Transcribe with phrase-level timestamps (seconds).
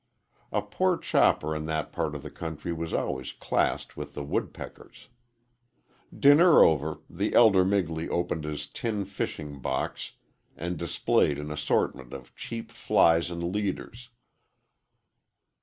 [0.51, 5.09] A poor chopper in that part of the country was always classed with the woodpeckers.
[6.11, 10.13] Dinner over, the elder Migley opened his tin fishing box
[10.57, 14.09] and displayed an assortment of cheap flies and leaders.